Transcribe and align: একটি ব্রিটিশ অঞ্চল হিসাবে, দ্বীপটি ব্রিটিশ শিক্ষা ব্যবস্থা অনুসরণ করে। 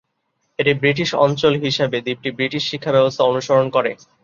একটি 0.59 0.73
ব্রিটিশ 0.81 1.09
অঞ্চল 1.25 1.53
হিসাবে, 1.65 1.97
দ্বীপটি 2.01 2.29
ব্রিটিশ 2.31 2.63
শিক্ষা 2.71 2.91
ব্যবস্থা 2.91 3.23
অনুসরণ 3.23 3.67
করে। 3.75 3.91